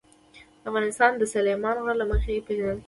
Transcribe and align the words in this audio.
افغانستان 0.69 1.11
د 1.17 1.21
سلیمان 1.33 1.77
غر 1.85 1.95
له 2.01 2.05
مخې 2.11 2.43
پېژندل 2.45 2.73
کېږي. 2.73 2.79